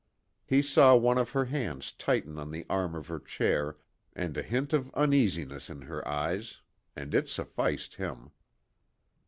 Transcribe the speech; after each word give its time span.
He 0.47 0.63
saw 0.63 0.95
one 0.95 1.19
of 1.19 1.29
her 1.29 1.45
hands 1.45 1.91
tighten 1.91 2.39
on 2.39 2.49
the 2.49 2.65
arm 2.67 2.95
of 2.95 3.05
her 3.05 3.19
chair 3.19 3.77
and 4.13 4.35
a 4.35 4.41
hint 4.41 4.73
of 4.73 4.89
uneasiness 4.95 5.69
in 5.69 5.83
her 5.83 6.07
eyes, 6.07 6.61
and 6.95 7.13
it 7.13 7.29
sufficed 7.29 7.93
him. 7.97 8.31